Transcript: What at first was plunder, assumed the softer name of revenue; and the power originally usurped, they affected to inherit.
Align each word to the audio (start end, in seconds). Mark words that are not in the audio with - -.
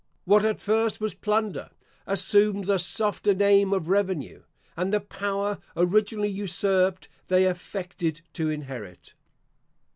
What 0.25 0.43
at 0.43 0.59
first 0.59 0.99
was 0.99 1.13
plunder, 1.13 1.69
assumed 2.07 2.65
the 2.65 2.79
softer 2.79 3.35
name 3.35 3.71
of 3.71 3.87
revenue; 3.87 4.41
and 4.75 4.91
the 4.91 4.99
power 4.99 5.59
originally 5.77 6.27
usurped, 6.29 7.07
they 7.27 7.45
affected 7.45 8.21
to 8.33 8.49
inherit. 8.49 9.13